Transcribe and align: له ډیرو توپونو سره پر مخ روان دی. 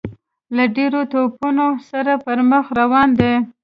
له 0.55 0.63
ډیرو 0.75 1.01
توپونو 1.11 1.67
سره 1.89 2.13
پر 2.25 2.37
مخ 2.49 2.65
روان 2.79 3.09
دی. 3.19 3.33